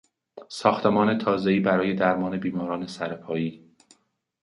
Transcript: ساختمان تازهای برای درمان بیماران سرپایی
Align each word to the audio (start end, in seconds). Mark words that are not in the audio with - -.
ساختمان 0.49 1.17
تازهای 1.17 1.59
برای 1.59 1.93
درمان 1.95 2.37
بیماران 2.39 2.87
سرپایی 2.87 3.73